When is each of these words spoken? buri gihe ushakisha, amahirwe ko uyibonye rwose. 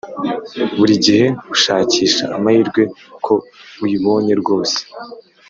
buri 0.77 0.93
gihe 1.05 1.25
ushakisha, 1.55 2.23
amahirwe 2.37 2.81
ko 3.25 3.33
uyibonye 3.83 4.33
rwose. 4.41 4.79